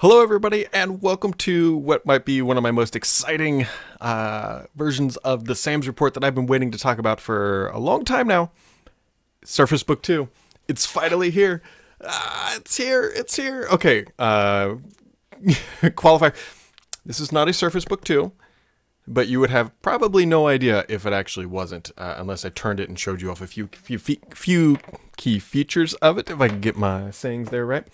Hello, 0.00 0.22
everybody, 0.22 0.64
and 0.72 1.02
welcome 1.02 1.34
to 1.34 1.76
what 1.76 2.06
might 2.06 2.24
be 2.24 2.40
one 2.40 2.56
of 2.56 2.62
my 2.62 2.70
most 2.70 2.96
exciting 2.96 3.66
uh, 4.00 4.62
versions 4.74 5.18
of 5.18 5.44
the 5.44 5.54
Sam's 5.54 5.86
Report 5.86 6.14
that 6.14 6.24
I've 6.24 6.34
been 6.34 6.46
waiting 6.46 6.70
to 6.70 6.78
talk 6.78 6.96
about 6.96 7.20
for 7.20 7.68
a 7.68 7.78
long 7.78 8.06
time 8.06 8.26
now. 8.26 8.50
Surface 9.44 9.82
Book 9.82 10.02
2. 10.02 10.30
It's 10.68 10.86
finally 10.86 11.28
here. 11.30 11.60
Uh, 12.00 12.54
it's 12.56 12.78
here. 12.78 13.12
It's 13.14 13.36
here. 13.36 13.68
Okay. 13.70 14.06
Uh, 14.18 14.76
qualifier. 15.82 16.34
This 17.04 17.20
is 17.20 17.30
not 17.30 17.50
a 17.50 17.52
Surface 17.52 17.84
Book 17.84 18.02
2, 18.02 18.32
but 19.06 19.28
you 19.28 19.38
would 19.38 19.50
have 19.50 19.78
probably 19.82 20.24
no 20.24 20.46
idea 20.48 20.86
if 20.88 21.04
it 21.04 21.12
actually 21.12 21.44
wasn't, 21.44 21.90
uh, 21.98 22.14
unless 22.16 22.42
I 22.46 22.48
turned 22.48 22.80
it 22.80 22.88
and 22.88 22.98
showed 22.98 23.20
you 23.20 23.30
off 23.30 23.42
a 23.42 23.46
few, 23.46 23.68
few, 23.74 23.98
few 23.98 24.78
key 25.18 25.38
features 25.38 25.92
of 25.96 26.16
it, 26.16 26.30
if 26.30 26.40
I 26.40 26.48
can 26.48 26.62
get 26.62 26.78
my 26.78 27.10
sayings 27.10 27.50
there 27.50 27.66
right. 27.66 27.86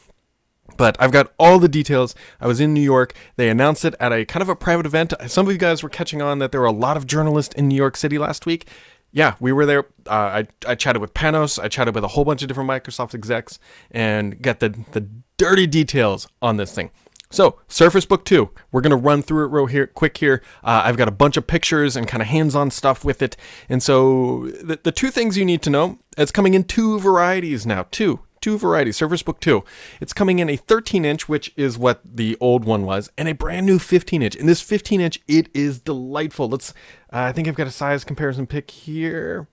But 0.76 0.96
I've 1.00 1.12
got 1.12 1.32
all 1.38 1.58
the 1.58 1.68
details. 1.68 2.14
I 2.40 2.46
was 2.46 2.60
in 2.60 2.74
New 2.74 2.82
York. 2.82 3.14
They 3.36 3.48
announced 3.48 3.84
it 3.84 3.94
at 3.98 4.12
a 4.12 4.24
kind 4.24 4.42
of 4.42 4.48
a 4.48 4.56
private 4.56 4.86
event. 4.86 5.14
Some 5.26 5.46
of 5.46 5.52
you 5.52 5.58
guys 5.58 5.82
were 5.82 5.88
catching 5.88 6.20
on 6.20 6.38
that 6.38 6.52
there 6.52 6.60
were 6.60 6.66
a 6.66 6.72
lot 6.72 6.96
of 6.96 7.06
journalists 7.06 7.54
in 7.54 7.68
New 7.68 7.76
York 7.76 7.96
City 7.96 8.18
last 8.18 8.46
week. 8.46 8.68
Yeah, 9.12 9.34
we 9.40 9.52
were 9.52 9.64
there. 9.64 9.86
Uh, 10.06 10.44
I, 10.44 10.48
I 10.66 10.74
chatted 10.74 11.00
with 11.00 11.14
Panos. 11.14 11.58
I 11.58 11.68
chatted 11.68 11.94
with 11.94 12.04
a 12.04 12.08
whole 12.08 12.24
bunch 12.24 12.42
of 12.42 12.48
different 12.48 12.68
Microsoft 12.68 13.14
execs 13.14 13.58
and 13.90 14.42
got 14.42 14.60
the, 14.60 14.70
the 14.92 15.08
dirty 15.38 15.66
details 15.66 16.28
on 16.42 16.58
this 16.58 16.74
thing. 16.74 16.90
So, 17.30 17.58
Surface 17.66 18.06
Book 18.06 18.24
2, 18.24 18.50
we're 18.70 18.80
going 18.80 18.90
to 18.90 18.96
run 18.96 19.22
through 19.22 19.46
it 19.46 19.50
real 19.50 19.66
here, 19.66 19.86
quick 19.86 20.18
here. 20.18 20.42
Uh, 20.62 20.82
I've 20.84 20.96
got 20.96 21.08
a 21.08 21.12
bunch 21.12 21.36
of 21.36 21.46
pictures 21.46 21.96
and 21.96 22.06
kind 22.06 22.22
of 22.22 22.28
hands 22.28 22.54
on 22.54 22.70
stuff 22.70 23.04
with 23.04 23.20
it. 23.20 23.36
And 23.68 23.82
so, 23.82 24.46
the, 24.62 24.78
the 24.82 24.92
two 24.92 25.10
things 25.10 25.36
you 25.36 25.44
need 25.44 25.62
to 25.62 25.70
know 25.70 25.98
it's 26.16 26.30
coming 26.30 26.54
in 26.54 26.64
two 26.64 27.00
varieties 27.00 27.66
now. 27.66 27.86
Two 27.90 28.20
two 28.46 28.56
varieties. 28.56 28.96
Surface 28.96 29.24
Book 29.24 29.40
2. 29.40 29.64
It's 30.00 30.12
coming 30.12 30.38
in 30.38 30.48
a 30.48 30.54
13 30.54 31.04
inch, 31.04 31.28
which 31.28 31.52
is 31.56 31.76
what 31.76 32.00
the 32.04 32.36
old 32.40 32.64
one 32.64 32.84
was, 32.84 33.10
and 33.18 33.26
a 33.26 33.32
brand 33.32 33.66
new 33.66 33.80
15 33.80 34.22
inch. 34.22 34.36
In 34.36 34.46
this 34.46 34.60
15 34.60 35.00
inch, 35.00 35.20
it 35.26 35.48
is 35.52 35.80
delightful. 35.80 36.48
Let's, 36.48 36.70
uh, 37.12 37.26
I 37.26 37.32
think 37.32 37.48
I've 37.48 37.56
got 37.56 37.66
a 37.66 37.72
size 37.72 38.04
comparison 38.04 38.46
pick 38.46 38.70
here. 38.70 39.48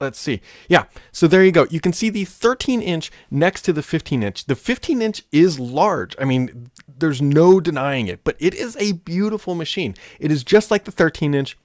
Let's 0.00 0.20
see. 0.20 0.42
Yeah, 0.68 0.84
so 1.10 1.26
there 1.26 1.44
you 1.44 1.50
go. 1.50 1.66
You 1.70 1.80
can 1.80 1.92
see 1.92 2.08
the 2.08 2.24
13 2.24 2.80
inch 2.80 3.10
next 3.32 3.62
to 3.62 3.72
the 3.72 3.82
15 3.82 4.22
inch. 4.22 4.44
The 4.44 4.54
15 4.54 5.02
inch 5.02 5.24
is 5.32 5.58
large. 5.58 6.14
I 6.20 6.24
mean, 6.24 6.70
there's 6.86 7.20
no 7.20 7.58
denying 7.58 8.06
it, 8.06 8.22
but 8.22 8.36
it 8.38 8.54
is 8.54 8.76
a 8.78 8.92
beautiful 8.92 9.56
machine. 9.56 9.96
It 10.20 10.30
is 10.30 10.44
just 10.44 10.70
like 10.70 10.84
the 10.84 10.92
13 10.92 11.34
inch 11.34 11.58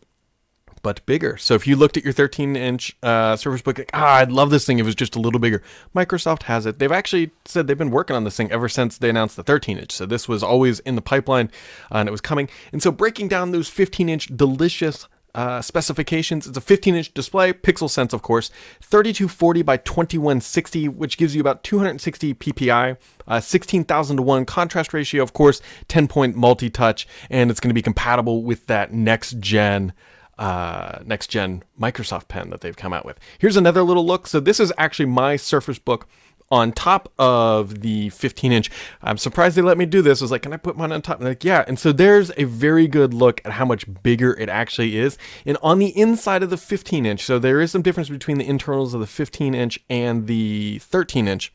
but 0.88 1.06
bigger. 1.06 1.36
So 1.36 1.54
if 1.54 1.68
you 1.68 1.76
looked 1.76 1.98
at 1.98 2.06
your 2.06 2.14
13 2.14 2.56
inch 2.56 2.96
uh, 3.04 3.36
Surface 3.36 3.62
Book, 3.62 3.78
like, 3.78 3.90
ah, 3.94 4.20
I'd 4.20 4.32
love 4.32 4.52
this 4.52 4.66
thing 4.66 4.80
if 4.80 4.84
it 4.84 4.86
was 4.86 4.96
just 4.96 5.18
a 5.18 5.20
little 5.20 5.38
bigger. 5.38 5.62
Microsoft 5.94 6.44
has 6.44 6.66
it. 6.66 6.80
They've 6.80 6.90
actually 6.90 7.32
said 7.44 7.68
they've 7.68 7.78
been 7.78 7.92
working 7.92 8.16
on 8.16 8.24
this 8.24 8.38
thing 8.38 8.50
ever 8.54 8.70
since 8.70 8.98
they 8.98 9.10
announced 9.10 9.36
the 9.36 9.44
13 9.44 9.78
inch. 9.78 9.92
So 9.92 10.06
this 10.06 10.30
was 10.30 10.44
always 10.44 10.80
in 10.80 10.96
the 10.96 11.02
pipeline 11.02 11.52
uh, 11.92 11.98
and 11.98 12.08
it 12.08 12.14
was 12.14 12.22
coming. 12.22 12.48
And 12.72 12.82
so 12.82 12.90
breaking 12.90 13.28
down 13.28 13.52
those 13.52 13.68
15 13.68 14.08
inch 14.08 14.28
delicious 14.28 15.10
uh, 15.36 15.62
specifications. 15.62 16.48
It's 16.48 16.58
a 16.58 16.62
15 16.62 16.96
inch 16.96 17.14
display, 17.14 17.52
pixel 17.52 17.90
sense, 17.90 18.14
of 18.14 18.22
course, 18.22 18.50
3240 18.82 19.62
by 19.64 19.76
2160, 19.76 20.88
which 20.88 21.18
gives 21.18 21.36
you 21.36 21.42
about 21.42 21.66
260 21.66 22.34
ppi, 22.34 22.98
uh, 23.28 23.40
16,000 23.42 24.18
to 24.18 24.24
1 24.24 24.46
contrast 24.46 24.94
ratio, 24.94 25.22
of 25.22 25.34
course, 25.34 25.62
10 25.90 26.08
point 26.08 26.38
multi 26.38 26.70
touch, 26.70 27.08
and 27.30 27.52
it's 27.52 27.60
going 27.60 27.70
to 27.70 27.76
be 27.76 27.82
compatible 27.82 28.44
with 28.44 28.68
that 28.68 28.94
next 28.94 29.40
gen 29.40 29.92
uh, 30.38 31.00
next 31.06 31.28
gen 31.28 31.64
Microsoft 31.80 32.28
pen 32.28 32.50
that 32.50 32.62
they've 32.62 32.76
come 32.76 32.94
out 32.94 33.06
with. 33.06 33.20
Here's 33.40 33.58
another 33.58 33.84
little 33.84 34.06
look. 34.06 34.28
So 34.28 34.40
this 34.40 34.60
is 34.60 34.72
actually 34.78 35.08
my 35.08 35.36
Surface 35.36 35.80
Book 35.80 36.08
on 36.50 36.72
top 36.72 37.12
of 37.20 37.82
the 37.82 38.10
15 38.10 38.52
inch. 38.52 38.72
I'm 39.02 39.18
surprised 39.18 39.58
they 39.58 39.62
let 39.62 39.78
me 39.78 39.86
do 39.86 40.02
this. 40.02 40.22
I 40.22 40.24
was 40.24 40.32
like, 40.32 40.44
can 40.44 40.54
I 40.54 40.58
put 40.58 40.78
mine 40.78 40.92
on 40.92 41.02
top? 41.02 41.22
Like, 41.22 41.44
yeah. 41.44 41.66
And 41.68 41.78
so 41.78 41.92
there's 41.92 42.32
a 42.38 42.46
very 42.46 42.88
good 42.88 43.14
look 43.14 43.42
at 43.46 43.54
how 43.54 43.66
much 43.66 43.86
bigger 44.04 44.34
it 44.34 44.50
actually 44.50 44.98
is. 44.98 45.18
And 45.46 45.58
on 45.62 45.80
the 45.80 45.98
inside 45.98 46.44
of 46.44 46.50
the 46.50 46.58
15 46.58 47.06
inch, 47.06 47.24
so 47.24 47.40
there 47.40 47.60
is 47.60 47.72
some 47.72 47.82
difference 47.82 48.10
between 48.10 48.38
the 48.38 48.48
internals 48.48 48.94
of 48.94 49.02
the 49.02 49.08
15 49.08 49.54
inch 49.54 49.80
and 49.90 50.28
the 50.28 50.80
13 50.80 51.28
inch. 51.28 51.52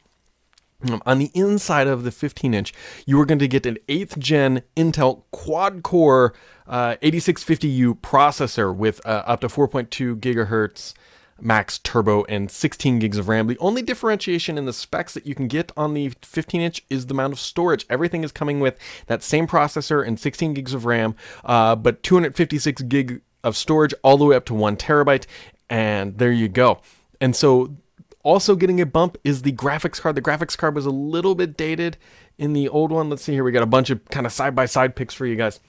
On 1.07 1.19
the 1.19 1.31
inside 1.35 1.87
of 1.87 2.05
the 2.05 2.11
15 2.11 2.55
inch, 2.55 2.73
you 3.07 3.21
are 3.21 3.27
going 3.27 3.39
to 3.39 3.49
get 3.49 3.67
an 3.67 3.79
8th 3.89 4.19
gen 4.19 4.63
Intel 4.77 5.23
quad 5.31 5.83
core 5.83 6.35
uh, 6.67 6.97
8650U 7.03 8.01
processor 8.01 8.75
with 8.75 9.05
uh, 9.07 9.23
up 9.27 9.41
to 9.41 9.49
4.2 9.49 10.17
gigahertz 10.17 10.95
max 11.41 11.79
turbo 11.79 12.25
and 12.25 12.51
16 12.51 12.99
gigs 12.99 13.19
of 13.19 13.29
RAM. 13.29 13.47
The 13.47 13.59
only 13.59 13.83
differentiation 13.83 14.57
in 14.57 14.65
the 14.65 14.73
specs 14.73 15.15
that 15.15 15.27
you 15.27 15.35
can 15.35 15.49
get 15.49 15.73
on 15.77 15.95
the 15.95 16.13
15 16.23 16.61
inch 16.61 16.83
is 16.89 17.07
the 17.07 17.15
amount 17.15 17.33
of 17.33 17.41
storage. 17.41 17.85
Everything 17.91 18.25
is 18.25 18.33
coming 18.33 18.61
with 18.61 18.79
that 19.07 19.23
same 19.23 19.47
processor 19.47 20.07
and 20.07 20.19
16 20.19 20.55
gigs 20.55 20.73
of 20.73 20.85
RAM, 20.85 21.15
uh, 21.45 21.75
but 21.75 22.03
256 22.03 22.83
gig 22.83 23.23
of 23.43 23.57
storage 23.57 23.95
all 24.03 24.17
the 24.17 24.25
way 24.25 24.37
up 24.37 24.45
to 24.47 24.55
one 24.55 24.77
terabyte. 24.77 25.27
And 25.69 26.19
there 26.19 26.33
you 26.33 26.49
go. 26.49 26.81
And 27.21 27.35
so 27.35 27.77
also 28.23 28.55
getting 28.57 28.81
a 28.81 28.87
bump 28.87 29.19
is 29.25 29.43
the 29.43 29.53
graphics 29.53 30.01
card. 30.01 30.17
The 30.17 30.23
graphics 30.23 30.57
card 30.57 30.75
was 30.75 30.87
a 30.87 30.91
little 30.91 31.35
bit 31.35 31.57
dated 31.57 31.97
in 32.39 32.53
the 32.53 32.69
old 32.69 32.93
one. 32.93 33.11
Let's 33.11 33.23
see 33.23 33.33
here. 33.33 33.45
We 33.45 33.53
got 33.53 33.63
a 33.63 33.67
bunch 33.67 33.91
of 33.91 34.05
kind 34.07 34.27
of 34.27 34.33
side 34.33 34.55
by 34.55 34.67
side 34.67 34.97
pics 34.97 35.15
for 35.15 35.27
you 35.27 35.37
guys. 35.37 35.61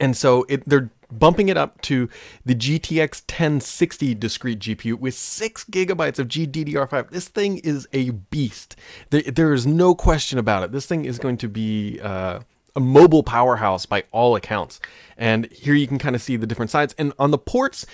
And 0.00 0.16
so 0.16 0.44
it, 0.48 0.68
they're 0.68 0.90
bumping 1.10 1.48
it 1.48 1.56
up 1.56 1.80
to 1.82 2.08
the 2.44 2.54
GTX 2.54 3.22
1060 3.22 4.14
discrete 4.14 4.58
GPU 4.58 4.98
with 4.98 5.14
six 5.14 5.64
gigabytes 5.64 6.18
of 6.18 6.28
GDDR5. 6.28 7.10
This 7.10 7.28
thing 7.28 7.58
is 7.58 7.88
a 7.92 8.10
beast. 8.10 8.76
There, 9.10 9.22
there 9.22 9.52
is 9.52 9.66
no 9.66 9.94
question 9.94 10.38
about 10.38 10.64
it. 10.64 10.72
This 10.72 10.86
thing 10.86 11.04
is 11.04 11.18
going 11.18 11.36
to 11.38 11.48
be 11.48 12.00
uh, 12.00 12.40
a 12.76 12.80
mobile 12.80 13.22
powerhouse 13.22 13.86
by 13.86 14.04
all 14.12 14.36
accounts. 14.36 14.80
And 15.16 15.50
here 15.50 15.74
you 15.74 15.88
can 15.88 15.98
kind 15.98 16.14
of 16.14 16.22
see 16.22 16.36
the 16.36 16.46
different 16.46 16.70
sides. 16.70 16.94
And 16.98 17.12
on 17.18 17.30
the 17.30 17.38
ports, 17.38 17.86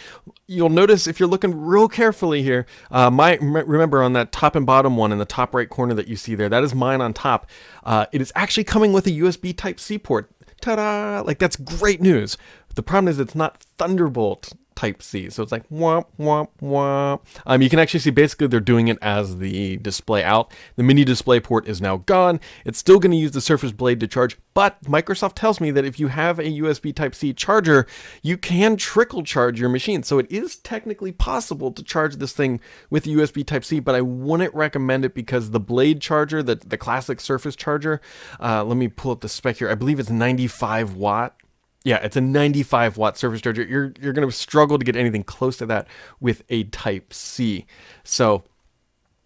you'll 0.48 0.68
notice 0.68 1.06
if 1.06 1.20
you're 1.20 1.28
looking 1.28 1.58
real 1.58 1.88
carefully 1.88 2.42
here, 2.42 2.66
uh, 2.90 3.10
my 3.10 3.36
remember 3.36 4.02
on 4.02 4.12
that 4.14 4.32
top 4.32 4.56
and 4.56 4.66
bottom 4.66 4.96
one 4.96 5.12
in 5.12 5.18
the 5.18 5.24
top 5.24 5.54
right 5.54 5.68
corner 5.68 5.94
that 5.94 6.08
you 6.08 6.16
see 6.16 6.34
there, 6.34 6.48
that 6.48 6.64
is 6.64 6.74
mine 6.74 7.00
on 7.00 7.14
top. 7.14 7.48
Uh, 7.84 8.06
it 8.12 8.20
is 8.20 8.32
actually 8.34 8.64
coming 8.64 8.92
with 8.92 9.06
a 9.06 9.10
USB 9.10 9.56
Type 9.56 9.78
C 9.78 9.98
port. 9.98 10.30
Ta-da! 10.60 11.22
Like 11.24 11.38
that's 11.38 11.56
great 11.56 12.00
news. 12.00 12.36
The 12.74 12.82
problem 12.82 13.08
is 13.08 13.18
it's 13.18 13.34
not 13.34 13.62
Thunderbolt 13.78 14.52
Type 14.74 15.02
C. 15.02 15.30
So 15.30 15.42
it's 15.42 15.52
like 15.52 15.68
womp 15.68 16.06
womp 16.18 16.48
womp. 16.60 17.20
Um, 17.46 17.62
you 17.62 17.68
can 17.68 17.78
actually 17.78 18.00
see 18.00 18.10
basically 18.10 18.46
they're 18.46 18.60
doing 18.60 18.88
it 18.88 18.98
as 19.02 19.38
the 19.38 19.76
display 19.78 20.24
out. 20.24 20.52
The 20.76 20.82
mini 20.82 21.04
display 21.04 21.40
port 21.40 21.66
is 21.68 21.80
now 21.80 21.98
gone. 21.98 22.40
It's 22.64 22.78
still 22.78 22.98
going 22.98 23.12
to 23.12 23.16
use 23.16 23.32
the 23.32 23.40
Surface 23.40 23.72
Blade 23.72 24.00
to 24.00 24.06
charge, 24.06 24.36
but 24.54 24.82
Microsoft 24.84 25.34
tells 25.34 25.60
me 25.60 25.70
that 25.70 25.84
if 25.84 25.98
you 25.98 26.08
have 26.08 26.38
a 26.38 26.44
USB 26.44 26.94
Type 26.94 27.14
C 27.14 27.32
charger, 27.32 27.86
you 28.22 28.36
can 28.36 28.76
trickle 28.76 29.22
charge 29.22 29.60
your 29.60 29.68
machine. 29.68 30.02
So 30.02 30.18
it 30.18 30.30
is 30.30 30.56
technically 30.56 31.12
possible 31.12 31.72
to 31.72 31.82
charge 31.82 32.16
this 32.16 32.32
thing 32.32 32.60
with 32.90 33.04
USB 33.04 33.46
Type 33.46 33.64
C, 33.64 33.80
but 33.80 33.94
I 33.94 34.00
wouldn't 34.00 34.54
recommend 34.54 35.04
it 35.04 35.14
because 35.14 35.50
the 35.50 35.60
Blade 35.60 36.00
charger, 36.00 36.42
the, 36.42 36.56
the 36.56 36.78
classic 36.78 37.20
Surface 37.20 37.56
charger, 37.56 38.00
uh, 38.40 38.64
let 38.64 38.76
me 38.76 38.88
pull 38.88 39.12
up 39.12 39.20
the 39.20 39.28
spec 39.28 39.56
here. 39.58 39.70
I 39.70 39.74
believe 39.74 39.98
it's 39.98 40.10
95 40.10 40.94
watt 40.94 41.36
yeah, 41.84 41.96
it's 41.96 42.16
a 42.16 42.20
95 42.20 42.96
watt 42.96 43.18
surface 43.18 43.40
charger. 43.40 43.62
You're 43.62 43.92
you're 44.00 44.12
going 44.12 44.28
to 44.28 44.34
struggle 44.34 44.78
to 44.78 44.84
get 44.84 44.96
anything 44.96 45.24
close 45.24 45.56
to 45.58 45.66
that 45.66 45.88
with 46.20 46.42
a 46.48 46.64
Type 46.64 47.12
C. 47.12 47.66
So 48.04 48.44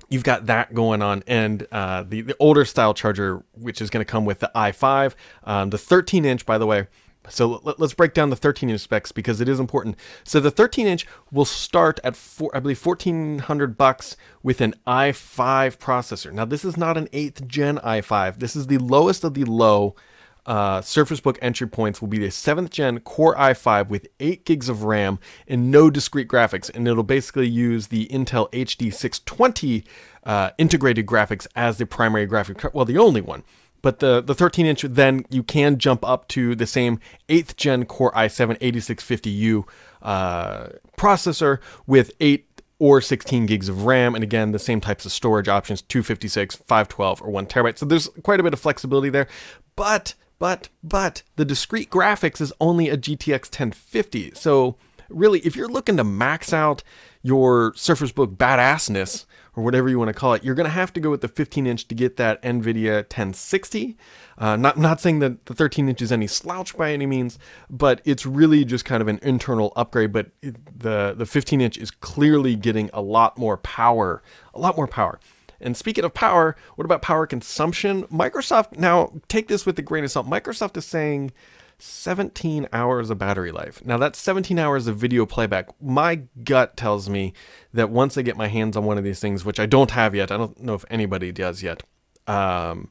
you've 0.09 0.25
got 0.25 0.47
that 0.47 0.75
going 0.75 1.03
on, 1.03 1.23
and 1.27 1.67
uh, 1.71 2.05
the 2.07 2.23
the 2.23 2.37
older 2.41 2.65
style 2.65 2.95
charger, 2.95 3.45
which 3.53 3.81
is 3.81 3.91
going 3.91 4.05
to 4.05 4.11
come 4.11 4.25
with 4.25 4.41
the 4.41 4.51
i5, 4.55 5.15
um, 5.45 5.71
the 5.71 5.79
13 5.79 6.25
inch, 6.25 6.47
by 6.47 6.59
the 6.59 6.67
way. 6.67 6.87
So 7.29 7.61
let, 7.65 7.81
us 7.81 7.93
break 7.93 8.15
down 8.15 8.31
the 8.31 8.37
13 8.37 8.71
inch 8.71 8.81
specs 8.81 9.11
because 9.11 9.41
it 9.41 9.49
is 9.49 9.59
important. 9.59 9.97
So 10.23 10.39
the 10.39 10.51
13 10.51 10.87
inch 10.87 11.07
will 11.33 11.45
start 11.45 11.99
at 12.05 12.15
four, 12.15 12.55
I 12.55 12.61
believe 12.61 12.85
1400 12.85 13.77
bucks 13.77 14.17
with 14.45 14.61
an 14.61 14.75
i5 14.87 15.77
processor. 15.79 16.33
Now 16.33 16.45
this 16.45 16.65
is 16.65 16.77
not 16.77 16.97
an 16.97 17.09
8th 17.09 17.47
gen 17.49 17.79
i5. 17.79 18.39
This 18.39 18.55
is 18.55 18.69
the 18.69 18.79
lowest 18.79 19.25
of 19.25 19.35
the 19.35 19.45
low 19.45 19.97
uh, 20.47 20.81
Surface 20.81 21.21
Book 21.21 21.39
entry 21.43 21.69
points 21.69 22.01
will 22.01 22.09
be 22.09 22.19
the 22.19 22.29
7th 22.29 22.71
gen 22.71 23.01
Core 23.01 23.35
i5 23.35 23.89
with 23.89 24.07
8 24.21 24.45
gigs 24.45 24.69
of 24.69 24.85
RAM 24.85 25.19
and 25.49 25.71
no 25.71 25.91
discrete 25.91 26.29
graphics. 26.29 26.71
And 26.75 26.87
it'll 26.87 27.03
basically 27.03 27.49
use 27.49 27.89
the 27.89 28.07
Intel 28.07 28.51
HD 28.53 28.95
620 28.95 29.85
uh, 30.25 30.51
integrated 30.57 31.07
graphics 31.07 31.47
as 31.57 31.79
the 31.79 31.87
primary 31.87 32.27
graphic 32.27 32.59
card. 32.59 32.75
Well, 32.75 32.85
the 32.85 32.99
only 32.99 33.21
one. 33.21 33.43
But 33.83 33.99
the, 33.99 34.21
the 34.21 34.35
13 34.35 34.67
inch, 34.67 34.83
then 34.83 35.25
you 35.31 35.43
can 35.43 35.79
jump 35.79 36.05
up 36.05 36.29
to 36.29 36.55
the 36.55 36.67
same 36.67 36.99
8th 37.29 37.57
gen 37.57 37.85
Core 37.85 38.13
i7 38.13 38.59
8650U 38.59 39.65
uh, 40.03 40.69
processor 40.97 41.59
with 41.87 42.13
8 42.21 42.63
or 42.79 43.01
16 43.01 43.47
gigs 43.47 43.69
of 43.69 43.85
RAM. 43.85 44.15
And 44.15 44.23
again, 44.23 44.53
the 44.53 44.59
same 44.59 44.81
types 44.81 45.05
of 45.07 45.13
storage 45.13 45.49
options 45.49 45.83
256, 45.83 46.57
512, 46.57 47.23
or 47.23 47.31
1 47.31 47.47
terabyte. 47.47 47.79
So 47.79 47.87
there's 47.87 48.09
quite 48.23 48.41
a 48.41 48.43
bit 48.43 48.53
of 48.53 48.61
flexibility 48.61 49.09
there. 49.09 49.29
But 49.77 50.15
but 50.39 50.69
but 50.83 51.23
the 51.37 51.45
discrete 51.45 51.91
graphics 51.91 52.41
is 52.41 52.53
only 52.61 52.89
a 52.89 52.97
GTX 52.97 53.45
1050. 53.45 54.33
So 54.35 54.77
really, 55.09 55.41
if 55.41 55.57
you're 55.57 55.69
looking 55.69 55.97
to 55.97 56.05
max 56.05 56.53
out 56.53 56.83
your 57.23 57.73
Surface 57.75 58.13
Book 58.13 58.37
badassness, 58.37 59.27
or 59.57 59.65
whatever 59.65 59.89
you 59.89 59.99
want 59.99 60.11
to 60.11 60.15
call 60.15 60.35
it, 60.35 60.45
you're 60.45 60.55
going 60.55 60.67
to 60.67 60.71
have 60.71 60.93
to 60.93 61.01
go 61.01 61.11
with 61.11 61.23
the 61.23 61.29
15 61.29 61.67
inch 61.67 61.89
to 61.89 61.95
get 61.95 62.17
that 62.19 62.41
NVIDIA 62.43 62.97
1060. 62.97 63.97
Uh, 64.39 64.55
not 64.55 64.79
not 64.79 65.01
saying 65.01 65.21
that 65.21 65.47
the 65.47 65.55
13 65.55 65.89
inch 65.89 66.03
is 66.03 66.13
any 66.13 66.27
slouch 66.27 66.77
by 66.77 66.93
any 66.93 67.07
means, 67.07 67.39
but 67.71 68.03
it's 68.05 68.27
really 68.27 68.65
just 68.65 68.85
kind 68.85 69.01
of 69.01 69.09
an 69.09 69.19
internal 69.23 69.73
upgrade. 69.75 70.13
But 70.13 70.31
it, 70.43 70.79
the 70.79 71.15
the 71.17 71.27
15 71.27 71.61
inch 71.63 71.79
is 71.79 71.91
clearly 71.91 72.55
getting 72.55 72.91
a 72.93 73.01
lot 73.01 73.39
more 73.39 73.57
power, 73.57 74.23
a 74.55 74.61
lot 74.61 74.77
more 74.77 74.87
power. 74.87 75.19
And 75.61 75.77
speaking 75.77 76.05
of 76.05 76.15
power, 76.15 76.57
what 76.77 76.85
about 76.85 77.03
power 77.03 77.27
consumption? 77.27 78.05
Microsoft 78.05 78.79
now 78.79 79.13
take 79.29 79.49
this 79.49 79.67
with 79.67 79.79
a 79.79 79.83
grain 79.83 80.05
of 80.05 80.11
salt. 80.11 80.27
Microsoft 80.27 80.77
is 80.77 80.85
saying 80.85 81.33
17 81.79 82.69
hours 82.73 83.11
of 83.11 83.19
battery 83.19 83.53
life. 83.53 83.85
Now, 83.85 83.99
that's 83.99 84.19
17 84.19 84.59
hours 84.59 84.87
of 84.87 84.97
video 84.97 85.27
playback. 85.27 85.69
My 85.81 86.23
gut 86.43 86.77
tells 86.77 87.09
me 87.09 87.35
that 87.73 87.91
once 87.91 88.17
I 88.17 88.23
get 88.23 88.37
my 88.37 88.49
hands 88.49 88.77
on 88.77 88.85
one 88.85 88.99
of 88.99 89.05
these 89.05 89.21
things, 89.21 89.45
which 89.45 89.61
I 89.61 89.67
don't 89.67 89.91
have 89.91 90.15
yet, 90.15 90.31
I 90.31 90.37
don't 90.37 90.59
know 90.61 90.75
if 90.75 90.85
anybody 90.91 91.33
does 91.33 91.63
yet, 91.63 91.83
um, 92.27 92.91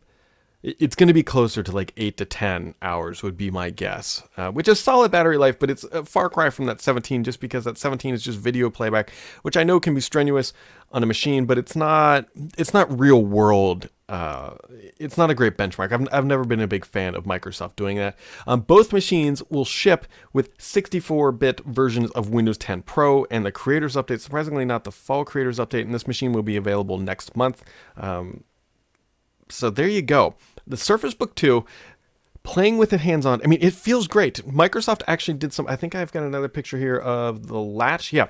it's 0.65 0.95
going 0.95 1.07
to 1.07 1.13
be 1.13 1.21
closer 1.21 1.62
to 1.62 1.71
like 1.71 1.94
8 1.95 2.17
to 2.17 2.25
10 2.25 2.73
hours 2.81 3.21
would 3.21 3.38
be 3.38 3.51
my 3.51 3.69
guess 3.69 4.23
uh, 4.35 4.50
which 4.50 4.67
is 4.67 4.79
solid 4.79 5.12
battery 5.12 5.38
life 5.38 5.59
but 5.59 5.69
it's 5.69 5.83
a 5.85 6.03
far 6.03 6.29
cry 6.29 6.50
from 6.50 6.65
that 6.65 6.81
17 6.81 7.23
just 7.23 7.39
because 7.39 7.65
that 7.65 7.77
17 7.77 8.13
is 8.13 8.23
just 8.23 8.39
video 8.39 8.69
playback 8.69 9.12
which 9.44 9.56
i 9.56 9.63
know 9.63 9.79
can 9.79 9.94
be 9.94 10.01
strenuous 10.01 10.53
on 10.91 11.03
a 11.03 11.06
machine 11.06 11.45
but 11.45 11.57
it's 11.57 11.75
not 11.75 12.27
it's 12.57 12.73
not 12.73 13.00
real 13.00 13.23
world 13.23 13.89
uh, 14.07 14.53
it's 15.00 15.17
not 15.17 15.31
a 15.31 15.33
great 15.33 15.57
benchmark. 15.57 15.91
I've, 15.91 16.07
I've 16.12 16.25
never 16.25 16.44
been 16.44 16.59
a 16.59 16.67
big 16.67 16.85
fan 16.85 17.15
of 17.15 17.23
Microsoft 17.23 17.75
doing 17.75 17.97
that. 17.97 18.15
Um, 18.45 18.62
both 18.62 18.94
machines 18.94 19.41
will 19.50 19.65
ship 19.65 20.06
with 20.31 20.51
64 20.59 21.31
bit 21.31 21.59
versions 21.62 22.12
of 22.12 22.29
Windows 22.29 22.59
10 22.59 22.83
Pro 22.83 23.25
and 23.31 23.44
the 23.44 23.51
Creators 23.51 23.95
Update. 23.95 24.19
Surprisingly, 24.19 24.63
not 24.63 24.83
the 24.83 24.91
Fall 24.91 25.25
Creators 25.25 25.57
Update, 25.57 25.81
and 25.81 25.94
this 25.94 26.06
machine 26.06 26.33
will 26.33 26.44
be 26.44 26.56
available 26.56 27.00
next 27.00 27.35
month. 27.35 27.63
Um, 27.97 28.44
so 29.50 29.69
there 29.69 29.88
you 29.88 30.01
go. 30.01 30.35
The 30.67 30.77
Surface 30.77 31.13
Book 31.13 31.35
2 31.35 31.65
playing 32.44 32.77
with 32.77 32.94
it 32.94 33.01
hands 33.01 33.25
on. 33.25 33.41
I 33.44 33.47
mean, 33.47 33.59
it 33.62 33.73
feels 33.73 34.07
great. 34.07 34.35
Microsoft 34.47 35.01
actually 35.07 35.38
did 35.38 35.51
some. 35.51 35.67
I 35.67 35.75
think 35.75 35.95
I've 35.95 36.12
got 36.12 36.23
another 36.23 36.47
picture 36.47 36.77
here 36.77 36.97
of 36.97 37.47
the 37.47 37.59
latch. 37.59 38.13
Yeah. 38.13 38.27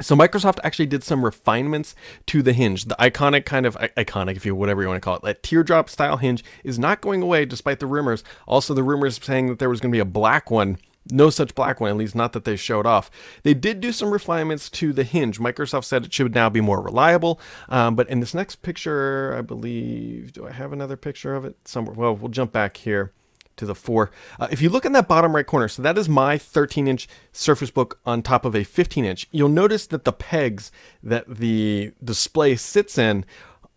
So 0.00 0.14
Microsoft 0.14 0.58
actually 0.62 0.86
did 0.86 1.02
some 1.02 1.24
refinements 1.24 1.94
to 2.26 2.42
the 2.42 2.52
hinge. 2.52 2.84
The 2.84 2.94
iconic 3.00 3.44
kind 3.44 3.66
of 3.66 3.76
iconic, 3.76 4.36
if 4.36 4.46
you 4.46 4.54
whatever 4.54 4.80
you 4.82 4.88
want 4.88 5.02
to 5.02 5.04
call 5.04 5.16
it, 5.16 5.22
that 5.22 5.42
teardrop 5.42 5.90
style 5.90 6.18
hinge 6.18 6.44
is 6.62 6.78
not 6.78 7.00
going 7.00 7.20
away 7.20 7.44
despite 7.44 7.80
the 7.80 7.86
rumors. 7.86 8.22
Also, 8.46 8.74
the 8.74 8.84
rumors 8.84 9.18
saying 9.22 9.48
that 9.48 9.58
there 9.58 9.68
was 9.68 9.80
going 9.80 9.90
to 9.90 9.96
be 9.96 10.00
a 10.00 10.04
black 10.04 10.50
one 10.50 10.78
no 11.10 11.30
such 11.30 11.54
black 11.54 11.80
one, 11.80 11.90
at 11.90 11.96
least 11.96 12.14
not 12.14 12.32
that 12.32 12.44
they 12.44 12.56
showed 12.56 12.86
off. 12.86 13.10
They 13.42 13.54
did 13.54 13.80
do 13.80 13.92
some 13.92 14.10
refinements 14.10 14.68
to 14.70 14.92
the 14.92 15.04
hinge. 15.04 15.38
Microsoft 15.38 15.84
said 15.84 16.04
it 16.04 16.12
should 16.12 16.34
now 16.34 16.48
be 16.48 16.60
more 16.60 16.80
reliable. 16.80 17.40
Um, 17.68 17.94
but 17.94 18.08
in 18.08 18.20
this 18.20 18.34
next 18.34 18.62
picture, 18.62 19.34
I 19.36 19.42
believe, 19.42 20.32
do 20.32 20.46
I 20.46 20.52
have 20.52 20.72
another 20.72 20.96
picture 20.96 21.34
of 21.34 21.44
it 21.44 21.56
somewhere? 21.64 21.94
Well, 21.94 22.14
we'll 22.14 22.30
jump 22.30 22.52
back 22.52 22.78
here 22.78 23.12
to 23.56 23.66
the 23.66 23.74
four. 23.74 24.10
Uh, 24.40 24.48
if 24.50 24.62
you 24.62 24.70
look 24.70 24.84
in 24.84 24.92
that 24.92 25.08
bottom 25.08 25.34
right 25.34 25.46
corner, 25.46 25.68
so 25.68 25.82
that 25.82 25.98
is 25.98 26.08
my 26.08 26.38
13 26.38 26.88
inch 26.88 27.08
Surface 27.32 27.70
Book 27.70 28.00
on 28.06 28.22
top 28.22 28.44
of 28.44 28.54
a 28.54 28.64
15 28.64 29.04
inch, 29.04 29.28
you'll 29.30 29.48
notice 29.48 29.86
that 29.88 30.04
the 30.04 30.12
pegs 30.12 30.72
that 31.02 31.28
the 31.28 31.92
display 32.02 32.56
sits 32.56 32.96
in 32.96 33.24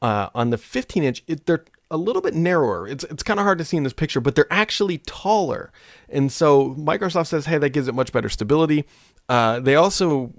uh, 0.02 0.30
on 0.34 0.50
the 0.50 0.58
15 0.58 1.04
inch, 1.04 1.24
it, 1.28 1.46
they're 1.46 1.66
a 1.92 1.98
little 1.98 2.22
bit 2.22 2.34
narrower. 2.34 2.88
It's 2.88 3.04
it's 3.04 3.22
kind 3.22 3.40
of 3.40 3.44
hard 3.44 3.60
to 3.60 3.66
see 3.66 3.78
in 3.78 3.84
this 3.84 3.94
picture, 3.94 4.20
but 4.20 4.36
they're 4.36 4.52
actually 4.52 4.98
taller. 5.00 5.72
And 6.10 6.32
so 6.32 6.74
Microsoft 6.76 7.28
says, 7.28 7.46
hey, 7.46 7.60
that 7.60 7.70
gives 7.70 7.88
it 7.88 7.94
much 7.94 8.12
better 8.12 8.30
stability. 8.30 8.86
Uh, 9.30 9.60
they 9.60 9.76
also 9.76 10.34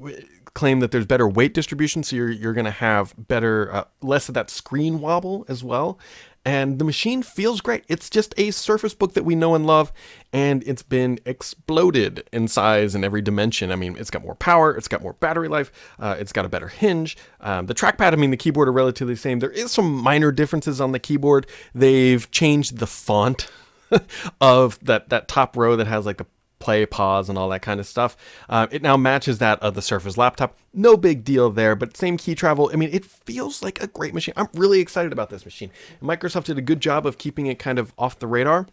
claim 0.55 0.81
that 0.81 0.91
there's 0.91 1.07
better 1.07 1.29
weight 1.29 1.55
distribution, 1.55 2.03
so 2.03 2.17
you're 2.17 2.31
you're 2.31 2.53
going 2.55 2.65
to 2.65 2.71
have 2.71 3.15
better 3.17 3.73
uh, 3.73 3.85
less 4.01 4.29
of 4.29 4.35
that 4.35 4.51
screen 4.51 5.01
wobble 5.01 5.45
as 5.49 5.63
well 5.63 5.99
and 6.45 6.79
the 6.79 6.85
machine 6.85 7.23
feels 7.23 7.61
great. 7.61 7.85
It's 7.89 8.11
just 8.11 8.35
a 8.37 8.51
Surface 8.51 8.95
Book 8.95 9.15
that 9.15 9.25
we 9.25 9.35
know 9.35 9.55
and 9.55 9.67
love, 9.67 9.93
and 10.33 10.63
it's 10.65 10.83
been 10.83 11.19
exploded 11.25 12.29
in 12.33 12.49
size 12.49 12.95
in 12.95 13.05
every 13.05 13.23
dimension. 13.23 13.71
I 13.71 13.77
mean, 13.77 13.97
it's 13.99 14.11
got 14.11 14.23
more 14.23 14.35
power, 14.35 14.75
it's 14.77 14.89
got 14.89 15.03
more 15.03 15.13
battery 15.15 15.49
life, 15.49 15.71
uh, 15.99 16.17
it's 16.19 16.33
got 16.33 16.45
a 16.45 16.49
better 16.49 16.69
hinge. 16.69 17.17
Um, 17.41 17.67
the 17.67 17.75
trackpad, 17.75 18.13
I 18.13 18.17
mean, 18.17 18.31
the 18.31 18.37
keyboard 18.37 18.69
are 18.69 18.73
relatively 18.73 19.15
the 19.15 19.21
same. 19.21 19.39
There 19.39 19.51
is 19.51 19.71
some 19.71 19.93
minor 19.93 20.33
differences 20.33 20.81
on 20.81 20.93
the 20.93 20.99
keyboard. 20.99 21.47
They've 21.75 22.31
changed 22.31 22.79
the 22.79 22.87
font. 22.87 23.49
of 24.41 24.79
that 24.81 25.11
that 25.11 25.29
top 25.29 25.55
row 25.55 25.77
that 25.77 25.87
has 25.87 26.07
like 26.07 26.17
the 26.17 26.27
play, 26.63 26.87
pause, 26.87 27.29
and 27.29 27.37
all 27.37 27.49
that 27.49 27.61
kind 27.61 27.81
of 27.81 27.87
stuff. 27.87 28.17
Uh, 28.49 28.69
it 28.71 28.83
now 28.83 28.97
matches 28.97 29.39
that 29.39 29.59
of 29.61 29.75
the 29.75 29.83
Surface 29.83 30.17
laptop. 30.17 30.57
No 30.73 30.97
big 30.97 31.25
deal 31.25 31.51
there, 31.51 31.75
but 31.75 31.97
same 31.97 32.17
key 32.17 32.35
travel. 32.35 32.71
I 32.73 32.77
mean, 32.77 32.91
it 32.93 33.05
feels 33.05 33.63
like 33.63 33.83
a 33.83 33.89
great 33.89 34.15
machine. 34.15 34.35
I'm 34.37 34.49
really 34.55 34.81
excited 34.81 35.13
about 35.13 35.29
this 35.29 35.45
machine. 35.45 35.71
Microsoft 36.01 36.45
did 36.45 36.59
a 36.59 36.63
good 36.63 36.81
job 36.81 37.05
of 37.07 37.19
keeping 37.19 37.47
it 37.47 37.59
kind 37.59 37.79
of 37.79 37.93
off 37.99 38.19
the 38.19 38.27
radar. 38.27 38.67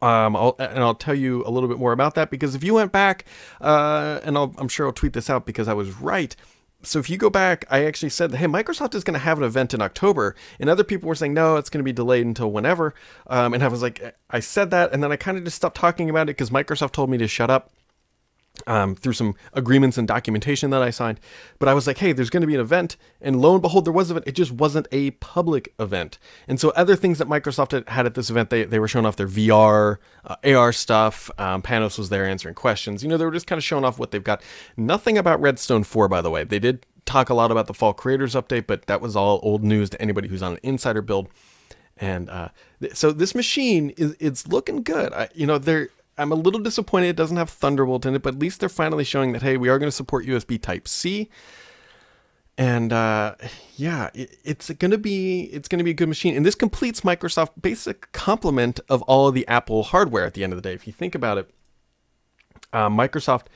Um, 0.00 0.36
I'll, 0.36 0.54
and 0.60 0.78
I'll 0.78 0.94
tell 0.94 1.14
you 1.14 1.42
a 1.44 1.50
little 1.50 1.68
bit 1.68 1.78
more 1.78 1.92
about 1.92 2.14
that 2.14 2.30
because 2.30 2.54
if 2.54 2.62
you 2.62 2.74
went 2.74 2.92
back, 2.92 3.24
uh, 3.60 4.20
and 4.22 4.38
i 4.38 4.42
am 4.58 4.68
sure 4.68 4.86
I'll 4.86 4.92
tweet 4.92 5.12
this 5.12 5.28
out 5.28 5.44
because 5.44 5.66
I 5.66 5.74
was 5.74 5.90
right 6.00 6.36
so 6.82 6.98
if 6.98 7.08
you 7.08 7.16
go 7.16 7.30
back, 7.30 7.64
I 7.70 7.84
actually 7.84 8.10
said, 8.10 8.34
hey, 8.34 8.46
Microsoft 8.46 8.94
is 8.94 9.04
going 9.04 9.14
to 9.14 9.20
have 9.20 9.38
an 9.38 9.44
event 9.44 9.74
in 9.74 9.82
October, 9.82 10.34
and 10.58 10.68
other 10.68 10.84
people 10.84 11.08
were 11.08 11.14
saying, 11.14 11.34
no, 11.34 11.56
it's 11.56 11.70
going 11.70 11.80
to 11.80 11.84
be 11.84 11.92
delayed 11.92 12.26
until 12.26 12.50
whenever. 12.50 12.94
Um, 13.26 13.54
and 13.54 13.62
I 13.62 13.68
was 13.68 13.82
like, 13.82 14.14
I 14.30 14.40
said 14.40 14.70
that, 14.70 14.92
and 14.92 15.02
then 15.02 15.12
I 15.12 15.16
kind 15.16 15.38
of 15.38 15.44
just 15.44 15.56
stopped 15.56 15.76
talking 15.76 16.10
about 16.10 16.22
it 16.22 16.36
because 16.36 16.50
Microsoft 16.50 16.92
told 16.92 17.10
me 17.10 17.18
to 17.18 17.28
shut 17.28 17.50
up 17.50 17.70
um, 18.66 18.94
through 18.94 19.14
some 19.14 19.34
agreements 19.52 19.98
and 19.98 20.06
documentation 20.06 20.70
that 20.70 20.82
I 20.82 20.90
signed. 20.90 21.20
But 21.58 21.68
I 21.68 21.74
was 21.74 21.86
like, 21.86 21.98
hey, 21.98 22.12
there's 22.12 22.30
going 22.30 22.42
to 22.42 22.46
be 22.46 22.54
an 22.54 22.60
event. 22.60 22.96
And 23.20 23.40
lo 23.40 23.54
and 23.54 23.62
behold, 23.62 23.84
there 23.84 23.92
was 23.92 24.10
an 24.10 24.16
event. 24.16 24.28
It 24.28 24.32
just 24.32 24.52
wasn't 24.52 24.86
a 24.92 25.12
public 25.12 25.72
event. 25.78 26.18
And 26.46 26.60
so 26.60 26.70
other 26.70 26.96
things 26.96 27.18
that 27.18 27.28
Microsoft 27.28 27.88
had 27.88 28.06
at 28.06 28.14
this 28.14 28.30
event, 28.30 28.50
they, 28.50 28.64
they 28.64 28.78
were 28.78 28.88
showing 28.88 29.06
off 29.06 29.16
their 29.16 29.28
VR, 29.28 29.98
uh, 30.24 30.36
AR 30.44 30.72
stuff. 30.72 31.30
Um, 31.38 31.62
Panos 31.62 31.98
was 31.98 32.08
there 32.08 32.24
answering 32.24 32.54
questions. 32.54 33.02
You 33.02 33.08
know, 33.08 33.16
they 33.16 33.24
were 33.24 33.32
just 33.32 33.46
kind 33.46 33.58
of 33.58 33.64
showing 33.64 33.84
off 33.84 33.98
what 33.98 34.10
they've 34.10 34.22
got. 34.22 34.42
Nothing 34.76 35.18
about 35.18 35.40
Redstone 35.40 35.84
4, 35.84 36.08
by 36.08 36.20
the 36.20 36.30
way. 36.30 36.44
They 36.44 36.58
did 36.58 36.86
talk 37.04 37.30
a 37.30 37.34
lot 37.34 37.50
about 37.50 37.66
the 37.66 37.74
Fall 37.74 37.92
Creators 37.92 38.34
Update, 38.34 38.66
but 38.66 38.86
that 38.86 39.00
was 39.00 39.16
all 39.16 39.40
old 39.42 39.64
news 39.64 39.90
to 39.90 40.00
anybody 40.00 40.28
who's 40.28 40.42
on 40.42 40.52
an 40.52 40.60
insider 40.62 41.02
build. 41.02 41.28
And 41.96 42.30
uh, 42.30 42.48
th- 42.80 42.94
so 42.94 43.12
this 43.12 43.34
machine 43.34 43.90
is 43.90 44.16
it's 44.18 44.46
looking 44.48 44.82
good. 44.82 45.12
I, 45.12 45.28
you 45.34 45.46
know, 45.46 45.58
they're 45.58 45.90
I'm 46.18 46.32
a 46.32 46.36
little 46.36 46.60
disappointed 46.60 47.08
it 47.08 47.16
doesn't 47.16 47.36
have 47.36 47.50
Thunderbolt 47.50 48.06
in 48.06 48.14
it, 48.14 48.22
but 48.22 48.34
at 48.34 48.40
least 48.40 48.60
they're 48.60 48.68
finally 48.68 49.04
showing 49.04 49.32
that 49.32 49.42
hey, 49.42 49.56
we 49.56 49.68
are 49.68 49.78
going 49.78 49.88
to 49.88 49.96
support 49.96 50.26
USB 50.26 50.60
Type 50.60 50.86
C. 50.86 51.30
And 52.58 52.92
uh, 52.92 53.36
yeah, 53.76 54.10
it, 54.14 54.36
it's 54.44 54.70
gonna 54.70 54.98
be 54.98 55.44
it's 55.44 55.68
gonna 55.68 55.84
be 55.84 55.92
a 55.92 55.94
good 55.94 56.08
machine, 56.08 56.36
and 56.36 56.44
this 56.44 56.54
completes 56.54 57.00
Microsoft's 57.00 57.58
basic 57.60 58.12
complement 58.12 58.78
of 58.90 59.00
all 59.02 59.26
of 59.26 59.34
the 59.34 59.48
Apple 59.48 59.84
hardware. 59.84 60.26
At 60.26 60.34
the 60.34 60.44
end 60.44 60.52
of 60.52 60.58
the 60.58 60.68
day, 60.68 60.74
if 60.74 60.86
you 60.86 60.92
think 60.92 61.14
about 61.14 61.38
it, 61.38 61.50
uh, 62.74 62.90
Microsoft 62.90 63.46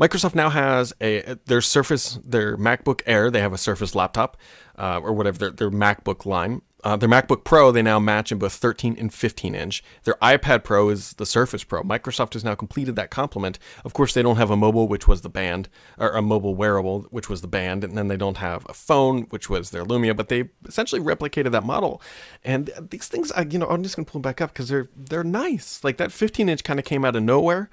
Microsoft 0.00 0.34
now 0.34 0.48
has 0.48 0.94
a 1.02 1.36
their 1.44 1.60
Surface, 1.60 2.18
their 2.24 2.56
MacBook 2.56 3.02
Air. 3.04 3.30
They 3.30 3.40
have 3.40 3.52
a 3.52 3.58
Surface 3.58 3.94
laptop, 3.94 4.38
uh, 4.78 5.00
or 5.02 5.12
whatever 5.12 5.38
their, 5.38 5.50
their 5.50 5.70
MacBook 5.70 6.24
line, 6.24 6.62
uh, 6.84 6.96
their 6.96 7.08
MacBook 7.08 7.44
Pro, 7.44 7.70
they 7.72 7.82
now 7.82 7.98
match 7.98 8.32
in 8.32 8.38
both 8.38 8.52
13 8.54 8.96
and 8.98 9.12
15 9.12 9.54
inch. 9.54 9.82
Their 10.04 10.14
iPad 10.14 10.64
Pro 10.64 10.88
is 10.88 11.14
the 11.14 11.26
Surface 11.26 11.64
Pro. 11.64 11.82
Microsoft 11.82 12.32
has 12.32 12.44
now 12.44 12.54
completed 12.54 12.96
that 12.96 13.10
complement. 13.10 13.58
Of 13.84 13.92
course, 13.92 14.14
they 14.14 14.22
don't 14.22 14.36
have 14.36 14.50
a 14.50 14.56
mobile, 14.56 14.88
which 14.88 15.06
was 15.06 15.20
the 15.20 15.28
band, 15.28 15.68
or 15.98 16.10
a 16.10 16.22
mobile 16.22 16.54
wearable, 16.54 17.02
which 17.10 17.28
was 17.28 17.40
the 17.40 17.48
band, 17.48 17.84
and 17.84 17.96
then 17.96 18.08
they 18.08 18.16
don't 18.16 18.38
have 18.38 18.66
a 18.68 18.74
phone, 18.74 19.22
which 19.30 19.50
was 19.50 19.70
their 19.70 19.84
Lumia. 19.84 20.16
But 20.16 20.28
they 20.28 20.50
essentially 20.66 21.00
replicated 21.00 21.52
that 21.52 21.64
model. 21.64 22.00
And 22.44 22.70
these 22.90 23.08
things, 23.08 23.30
I, 23.32 23.42
you 23.42 23.58
know, 23.58 23.68
I'm 23.68 23.82
just 23.82 23.96
gonna 23.96 24.06
pull 24.06 24.20
them 24.20 24.30
back 24.30 24.40
up 24.40 24.52
because 24.52 24.68
they're 24.68 24.88
they're 24.96 25.24
nice. 25.24 25.84
Like 25.84 25.96
that 25.98 26.12
15 26.12 26.48
inch 26.48 26.64
kind 26.64 26.78
of 26.78 26.84
came 26.84 27.04
out 27.04 27.16
of 27.16 27.22
nowhere. 27.22 27.70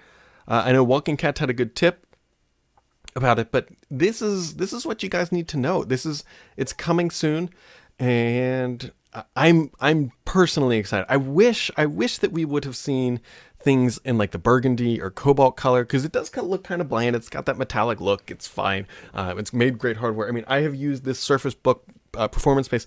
Uh, 0.47 0.63
I 0.65 0.71
know 0.71 0.83
Walking 0.83 1.17
Cat 1.17 1.39
had 1.39 1.49
a 1.49 1.53
good 1.53 1.75
tip 1.75 2.05
about 3.15 3.39
it, 3.39 3.51
but 3.51 3.69
this 3.89 4.21
is 4.21 4.55
this 4.55 4.71
is 4.71 4.85
what 4.85 5.03
you 5.03 5.09
guys 5.09 5.31
need 5.31 5.47
to 5.49 5.57
know. 5.57 5.83
This 5.83 6.05
is 6.05 6.23
it's 6.55 6.73
coming 6.73 7.09
soon, 7.09 7.49
and 7.99 8.91
I'm 9.35 9.71
I'm 9.79 10.11
personally 10.25 10.77
excited. 10.77 11.05
I 11.09 11.17
wish 11.17 11.71
I 11.77 11.85
wish 11.85 12.19
that 12.19 12.31
we 12.31 12.45
would 12.45 12.65
have 12.65 12.75
seen 12.75 13.19
things 13.59 13.99
in 14.05 14.17
like 14.17 14.31
the 14.31 14.37
burgundy 14.37 15.01
or 15.01 15.09
cobalt 15.09 15.57
color 15.57 15.83
because 15.83 16.05
it 16.05 16.11
does 16.11 16.35
look 16.35 16.63
kind 16.63 16.81
of 16.81 16.89
bland. 16.89 17.15
It's 17.15 17.29
got 17.29 17.45
that 17.47 17.57
metallic 17.57 17.99
look. 17.99 18.29
It's 18.29 18.47
fine. 18.47 18.87
Uh, 19.13 19.35
it's 19.37 19.51
made 19.51 19.79
great 19.79 19.97
hardware. 19.97 20.27
I 20.27 20.31
mean, 20.31 20.45
I 20.47 20.61
have 20.61 20.75
used 20.75 21.03
this 21.03 21.19
Surface 21.19 21.55
Book 21.55 21.83
uh, 22.15 22.27
performance 22.27 22.67
base 22.67 22.85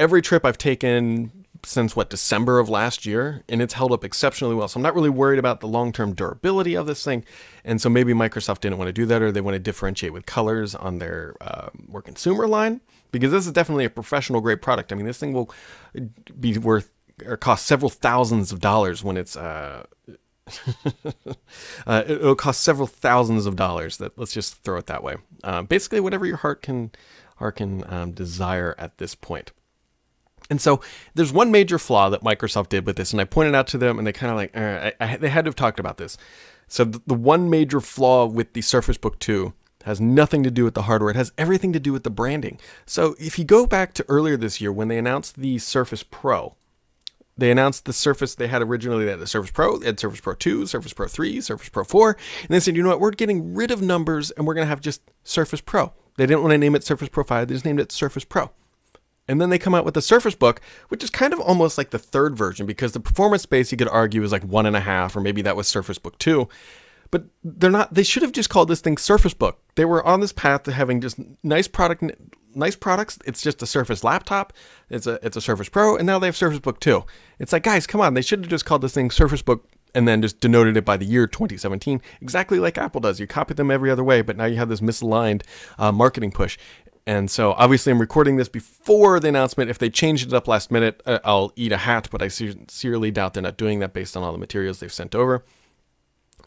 every 0.00 0.22
trip 0.22 0.44
I've 0.44 0.58
taken 0.58 1.44
since 1.64 1.94
what 1.94 2.10
December 2.10 2.58
of 2.58 2.68
last 2.68 3.06
year, 3.06 3.44
and 3.48 3.62
it's 3.62 3.74
held 3.74 3.92
up 3.92 4.02
exceptionally 4.02 4.56
well. 4.56 4.66
So 4.66 4.78
I'm 4.78 4.82
not 4.82 4.96
really 4.96 5.10
worried 5.10 5.38
about 5.38 5.60
the 5.60 5.68
long-term 5.68 6.14
durability 6.14 6.74
of 6.74 6.86
this 6.86 7.04
thing, 7.04 7.24
and 7.64 7.80
so 7.80 7.88
maybe 7.88 8.12
Microsoft 8.12 8.60
didn't 8.60 8.78
want 8.78 8.88
to 8.88 8.92
do 8.92 9.06
that, 9.06 9.22
or 9.22 9.30
they 9.30 9.40
want 9.40 9.54
to 9.54 9.60
differentiate 9.60 10.12
with 10.12 10.26
colors 10.26 10.74
on 10.74 10.98
their 10.98 11.36
uh, 11.40 11.68
more 11.86 12.02
consumer 12.02 12.48
line 12.48 12.80
because 13.12 13.30
this 13.30 13.46
is 13.46 13.52
definitely 13.52 13.84
a 13.84 13.90
professional 13.90 14.40
grade 14.40 14.60
product. 14.60 14.92
I 14.92 14.96
mean, 14.96 15.06
this 15.06 15.18
thing 15.18 15.32
will 15.32 15.50
be 16.38 16.58
worth 16.58 16.90
or 17.24 17.36
cost 17.36 17.66
several 17.66 17.90
thousands 17.90 18.52
of 18.52 18.60
dollars 18.60 19.04
when 19.04 19.16
it's. 19.16 19.36
Uh, 19.36 19.84
uh, 21.86 22.02
it'll 22.06 22.34
cost 22.34 22.62
several 22.62 22.88
thousands 22.88 23.46
of 23.46 23.54
dollars. 23.54 23.98
That 23.98 24.18
let's 24.18 24.32
just 24.32 24.56
throw 24.64 24.78
it 24.78 24.86
that 24.86 25.04
way. 25.04 25.16
Uh, 25.44 25.62
basically, 25.62 26.00
whatever 26.00 26.26
your 26.26 26.38
heart 26.38 26.62
can 26.62 26.90
hearken 27.36 27.84
um, 27.88 28.12
desire 28.12 28.74
at 28.78 28.98
this 28.98 29.14
point. 29.14 29.52
And 30.50 30.60
so 30.60 30.80
there's 31.14 31.32
one 31.32 31.50
major 31.50 31.78
flaw 31.78 32.10
that 32.10 32.22
Microsoft 32.22 32.68
did 32.68 32.86
with 32.86 32.96
this, 32.96 33.12
and 33.12 33.20
I 33.20 33.24
pointed 33.24 33.54
out 33.54 33.66
to 33.68 33.78
them, 33.78 33.98
and 33.98 34.06
they 34.06 34.12
kind 34.12 34.30
of 34.30 34.36
like, 34.36 34.56
uh, 34.56 34.90
I, 35.00 35.12
I, 35.12 35.16
they 35.16 35.28
had 35.28 35.44
to 35.44 35.48
have 35.48 35.56
talked 35.56 35.80
about 35.80 35.96
this. 35.96 36.18
So 36.68 36.84
the, 36.84 37.00
the 37.06 37.14
one 37.14 37.48
major 37.48 37.80
flaw 37.80 38.26
with 38.26 38.52
the 38.52 38.60
Surface 38.60 38.98
Book 38.98 39.18
2 39.18 39.52
has 39.84 40.00
nothing 40.00 40.42
to 40.42 40.50
do 40.50 40.64
with 40.64 40.74
the 40.74 40.82
hardware. 40.82 41.10
It 41.10 41.16
has 41.16 41.32
everything 41.36 41.72
to 41.72 41.80
do 41.80 41.92
with 41.92 42.04
the 42.04 42.10
branding. 42.10 42.58
So 42.86 43.14
if 43.18 43.38
you 43.38 43.44
go 43.44 43.66
back 43.66 43.94
to 43.94 44.04
earlier 44.08 44.36
this 44.36 44.60
year 44.60 44.72
when 44.72 44.88
they 44.88 44.98
announced 44.98 45.36
the 45.36 45.58
Surface 45.58 46.02
Pro, 46.02 46.56
they 47.36 47.50
announced 47.50 47.84
the 47.86 47.92
Surface. 47.92 48.34
They 48.34 48.48
had 48.48 48.62
originally 48.62 49.04
they 49.04 49.10
had 49.10 49.20
the 49.20 49.26
Surface 49.26 49.50
Pro, 49.50 49.78
they 49.78 49.86
had 49.86 49.98
Surface 49.98 50.20
Pro 50.20 50.34
2, 50.34 50.66
Surface 50.66 50.92
Pro 50.92 51.08
3, 51.08 51.40
Surface 51.40 51.68
Pro 51.68 51.84
4, 51.84 52.16
and 52.42 52.48
they 52.50 52.60
said, 52.60 52.76
you 52.76 52.82
know 52.82 52.90
what, 52.90 53.00
we're 53.00 53.10
getting 53.10 53.54
rid 53.54 53.70
of 53.70 53.80
numbers 53.80 54.30
and 54.32 54.46
we're 54.46 54.54
going 54.54 54.64
to 54.64 54.68
have 54.68 54.80
just 54.80 55.02
Surface 55.24 55.60
Pro. 55.60 55.92
They 56.16 56.26
didn't 56.26 56.42
want 56.42 56.52
to 56.52 56.58
name 56.58 56.74
it 56.74 56.84
Surface 56.84 57.08
Pro 57.08 57.24
5, 57.24 57.48
they 57.48 57.54
just 57.54 57.64
named 57.64 57.80
it 57.80 57.90
Surface 57.90 58.24
Pro. 58.24 58.50
And 59.28 59.40
then 59.40 59.50
they 59.50 59.58
come 59.58 59.74
out 59.74 59.84
with 59.84 59.94
the 59.94 60.02
Surface 60.02 60.34
Book, 60.34 60.60
which 60.88 61.02
is 61.02 61.08
kind 61.08 61.32
of 61.32 61.40
almost 61.40 61.78
like 61.78 61.90
the 61.90 61.98
third 61.98 62.36
version 62.36 62.66
because 62.66 62.92
the 62.92 63.00
performance 63.00 63.46
base 63.46 63.70
you 63.70 63.78
could 63.78 63.88
argue 63.88 64.22
is 64.22 64.32
like 64.32 64.42
one 64.42 64.66
and 64.66 64.76
a 64.76 64.80
half, 64.80 65.16
or 65.16 65.20
maybe 65.20 65.42
that 65.42 65.56
was 65.56 65.68
Surface 65.68 65.98
Book 65.98 66.18
2 66.18 66.48
but 67.12 67.26
they're 67.44 67.70
not 67.70 67.94
they 67.94 68.02
should 68.02 68.22
have 68.22 68.32
just 68.32 68.50
called 68.50 68.66
this 68.66 68.80
thing 68.80 68.96
surface 68.96 69.34
book. 69.34 69.60
They 69.76 69.84
were 69.84 70.04
on 70.04 70.18
this 70.18 70.32
path 70.32 70.64
to 70.64 70.72
having 70.72 71.00
just 71.00 71.20
nice 71.44 71.68
product 71.68 72.02
nice 72.56 72.74
products. 72.74 73.18
It's 73.24 73.40
just 73.40 73.62
a 73.62 73.66
surface 73.66 74.02
laptop. 74.02 74.52
It's 74.90 75.06
a 75.06 75.20
it's 75.22 75.36
a 75.36 75.40
surface 75.40 75.68
pro 75.68 75.96
and 75.96 76.06
now 76.06 76.18
they 76.18 76.26
have 76.26 76.36
surface 76.36 76.58
book 76.58 76.80
2 76.80 77.04
it's 77.38 77.52
like 77.52 77.62
guys 77.62 77.86
come 77.86 78.00
on 78.00 78.14
they 78.14 78.22
should 78.22 78.40
have 78.40 78.50
just 78.50 78.64
called 78.64 78.82
this 78.82 78.94
thing 78.94 79.10
surface 79.10 79.42
book 79.42 79.68
and 79.94 80.08
then 80.08 80.22
just 80.22 80.40
denoted 80.40 80.76
it 80.76 80.84
by 80.84 80.96
the 80.96 81.04
year 81.04 81.26
2017 81.26 82.00
exactly 82.20 82.58
like 82.58 82.78
apple 82.78 83.00
does. 83.00 83.20
You 83.20 83.26
copy 83.26 83.54
them 83.54 83.70
every 83.70 83.90
other 83.90 84.04
way 84.04 84.22
but 84.22 84.36
now 84.36 84.46
you 84.46 84.56
have 84.56 84.70
this 84.70 84.80
misaligned 84.80 85.42
uh, 85.78 85.92
marketing 85.92 86.32
push. 86.32 86.58
And 87.06 87.30
so 87.30 87.52
obviously 87.52 87.92
i'm 87.92 88.00
recording 88.00 88.36
this 88.36 88.48
before 88.48 89.20
the 89.20 89.28
announcement. 89.28 89.68
If 89.68 89.78
they 89.78 89.90
changed 89.90 90.28
it 90.28 90.32
up 90.32 90.48
last 90.48 90.70
minute 90.70 91.02
uh, 91.04 91.18
i'll 91.24 91.52
eat 91.56 91.72
a 91.72 91.78
hat 91.78 92.08
but 92.10 92.22
i 92.22 92.28
sincerely 92.28 93.10
doubt 93.10 93.34
they're 93.34 93.42
not 93.42 93.58
doing 93.58 93.80
that 93.80 93.92
based 93.92 94.16
on 94.16 94.22
all 94.22 94.32
the 94.32 94.38
materials 94.38 94.80
they've 94.80 94.92
sent 94.92 95.14
over 95.14 95.44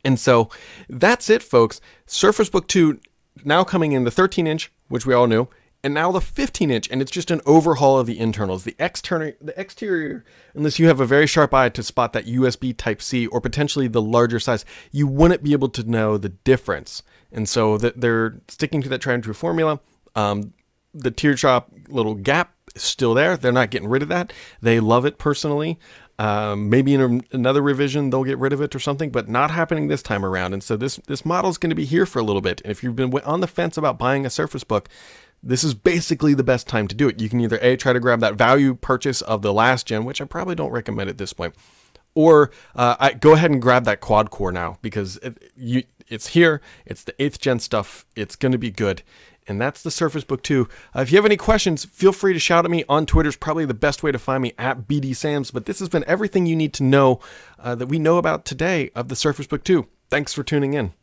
and 0.06 0.20
so 0.20 0.50
that's 0.88 1.30
it, 1.30 1.44
folks. 1.44 1.82
Surface 2.06 2.50
Book 2.50 2.68
2 2.68 3.00
now 3.44 3.64
coming 3.64 3.92
in 3.92 4.06
the 4.06 4.12
13 4.12 4.48
inch, 4.48 4.72
which 4.88 5.06
we 5.06 5.14
all 5.14 5.28
knew, 5.28 5.50
and 5.84 5.94
now 5.94 6.12
the 6.12 6.22
15 6.22 6.72
inch, 6.72 6.90
and 6.90 7.02
it's 7.02 7.12
just 7.12 7.30
an 7.30 7.42
overhaul 7.46 8.00
of 8.00 8.08
the 8.08 8.18
internals. 8.18 8.64
The 8.64 8.76
exterior, 8.80 9.36
the 9.42 9.60
exterior, 9.60 10.26
unless 10.54 10.80
you 10.80 10.88
have 10.88 11.00
a 11.00 11.06
very 11.06 11.28
sharp 11.28 11.54
eye 11.54 11.70
to 11.70 11.84
spot 11.84 12.14
that 12.14 12.26
USB 12.26 12.76
Type 12.76 13.02
C 13.02 13.28
or 13.28 13.42
potentially 13.42 13.88
the 13.88 14.02
larger 14.02 14.40
size, 14.40 14.66
you 14.92 15.06
wouldn't 15.06 15.44
be 15.44 15.52
able 15.52 15.70
to 15.70 15.84
know 15.84 16.18
the 16.18 16.30
difference. 16.30 17.04
And 17.32 17.50
so 17.50 17.78
they're 17.78 18.42
sticking 18.48 18.82
to 18.82 18.90
that 18.90 19.02
tried 19.02 19.16
and 19.16 19.24
true 19.24 19.34
formula. 19.34 19.80
Um, 20.16 20.54
the 20.94 21.12
teardrop 21.12 21.72
little 21.90 22.16
gap 22.16 22.54
is 22.74 22.82
still 22.82 23.14
there. 23.14 23.38
They're 23.38 23.52
not 23.52 23.70
getting 23.70 23.90
rid 23.90 24.02
of 24.02 24.10
that. 24.10 24.32
They 24.62 24.80
love 24.80 25.06
it 25.06 25.18
personally. 25.18 25.78
Um, 26.18 26.70
maybe 26.70 26.94
in 26.94 27.02
a, 27.02 27.36
another 27.36 27.62
revision 27.62 28.10
they'll 28.10 28.24
get 28.24 28.38
rid 28.38 28.54
of 28.54 28.62
it 28.62 28.74
or 28.74 28.80
something, 28.80 29.10
but 29.10 29.28
not 29.28 29.52
happening 29.52 29.88
this 29.88 30.02
time 30.02 30.26
around. 30.26 30.54
And 30.54 30.64
so 30.64 30.78
this 30.78 30.96
this 31.08 31.26
model 31.26 31.50
is 31.50 31.58
going 31.58 31.72
to 31.72 31.76
be 31.76 31.86
here 31.86 32.06
for 32.06 32.20
a 32.20 32.24
little 32.24 32.42
bit. 32.42 32.62
And 32.62 32.72
if 32.72 32.84
you've 32.84 32.96
been 32.96 33.14
on 33.22 33.42
the 33.42 33.48
fence 33.48 33.78
about 33.78 33.98
buying 33.98 34.26
a 34.26 34.30
Surface 34.30 34.64
Book, 34.64 34.88
this 35.44 35.64
is 35.64 35.74
basically 35.74 36.34
the 36.34 36.44
best 36.44 36.68
time 36.68 36.88
to 36.88 36.96
do 36.96 37.10
it. 37.10 37.22
You 37.22 37.28
can 37.28 37.42
either 37.42 37.60
a 37.62 37.76
try 37.76 37.92
to 37.94 38.00
grab 38.00 38.22
that 38.22 38.36
value 38.36 38.76
purchase 38.76 39.22
of 39.22 39.42
the 39.42 39.54
last 39.54 39.88
gen, 39.88 40.06
which 40.06 40.22
I 40.22 40.26
probably 40.26 40.56
don't 40.56 40.72
recommend 40.72 41.10
at 41.10 41.18
this 41.18 41.34
point, 41.34 41.54
or 42.14 42.50
uh, 42.76 42.96
I, 43.00 43.14
go 43.14 43.34
ahead 43.34 43.52
and 43.52 43.62
grab 43.62 43.84
that 43.84 44.00
quad 44.00 44.32
core 44.32 44.54
now 44.54 44.78
because 44.82 45.18
it, 45.18 45.52
you, 45.56 45.84
it's 46.08 46.28
here. 46.28 46.62
It's 46.86 47.04
the 47.04 47.14
eighth 47.22 47.40
gen 47.40 47.60
stuff. 47.60 48.06
It's 48.16 48.36
going 48.36 48.54
to 48.54 48.58
be 48.58 48.72
good 48.72 49.04
and 49.48 49.60
that's 49.60 49.82
the 49.82 49.92
Surface 49.92 50.24
Book 50.24 50.44
2. 50.44 50.68
Uh, 50.96 51.02
if 51.02 51.12
you 51.12 51.18
have 51.18 51.26
any 51.26 51.38
questions, 51.38 51.86
feel 51.86 52.12
free 52.12 52.34
to 52.34 52.40
shout 52.40 52.66
at 52.66 52.72
me 52.72 52.84
on 52.90 53.06
Twitter. 53.06 53.30
Is 53.30 53.36
probably 53.36 53.66
the 53.66 53.74
best 53.74 54.04
way 54.04 54.12
to 54.12 54.20
find 54.20 54.42
me 54.42 54.54
at 54.58 54.88
BD 54.88 55.16
Sams. 55.16 55.52
But 55.52 55.66
this 55.66 55.80
has 55.80 55.90
been 55.90 56.04
everything 56.08 56.46
you 56.46 56.56
need 56.56 56.74
to 56.74 56.84
know 56.84 57.20
uh, 57.60 57.76
that 57.76 57.88
we 57.88 58.00
know 58.00 58.18
about 58.18 58.46
today 58.46 58.90
of 58.96 59.08
the 59.08 59.16
Surface 59.16 59.48
Book 59.48 59.64
2. 59.64 59.88
Thanks 60.10 60.34
for 60.34 60.44
tuning 60.44 60.74
in. 60.74 60.94